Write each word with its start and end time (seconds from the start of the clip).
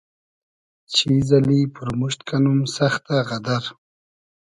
چیز 0.95 1.27
اللی 1.37 1.61
پورموشت 1.75 2.19
کئنوم 2.27 2.59
سئختۂ 2.75 3.17
غئدئر 3.27 3.63